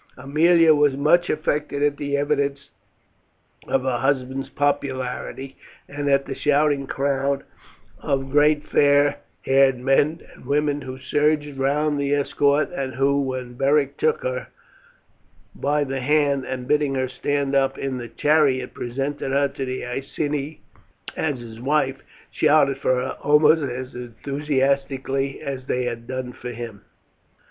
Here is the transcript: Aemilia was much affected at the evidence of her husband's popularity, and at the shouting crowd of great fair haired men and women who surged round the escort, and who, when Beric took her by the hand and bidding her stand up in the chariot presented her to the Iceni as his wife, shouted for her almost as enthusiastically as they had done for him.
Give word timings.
Aemilia 0.17 0.73
was 0.73 0.97
much 0.97 1.29
affected 1.29 1.83
at 1.83 1.97
the 1.97 2.17
evidence 2.17 2.71
of 3.67 3.83
her 3.83 3.99
husband's 3.99 4.49
popularity, 4.49 5.57
and 5.87 6.09
at 6.09 6.25
the 6.25 6.33
shouting 6.33 6.87
crowd 6.87 7.43
of 8.01 8.31
great 8.31 8.65
fair 8.65 9.17
haired 9.43 9.77
men 9.77 10.21
and 10.33 10.47
women 10.47 10.81
who 10.81 10.97
surged 10.97 11.55
round 11.55 11.99
the 11.99 12.15
escort, 12.15 12.71
and 12.71 12.95
who, 12.95 13.21
when 13.21 13.53
Beric 13.53 13.95
took 13.97 14.23
her 14.23 14.47
by 15.53 15.83
the 15.83 15.99
hand 16.01 16.45
and 16.45 16.67
bidding 16.67 16.95
her 16.95 17.07
stand 17.07 17.53
up 17.53 17.77
in 17.77 17.99
the 17.99 18.07
chariot 18.09 18.73
presented 18.73 19.31
her 19.31 19.49
to 19.49 19.65
the 19.65 19.85
Iceni 19.85 20.61
as 21.15 21.37
his 21.39 21.59
wife, 21.59 22.01
shouted 22.31 22.79
for 22.79 22.95
her 22.95 23.17
almost 23.21 23.61
as 23.61 23.93
enthusiastically 23.93 25.41
as 25.41 25.67
they 25.67 25.83
had 25.85 26.07
done 26.07 26.33
for 26.33 26.49
him. 26.53 26.81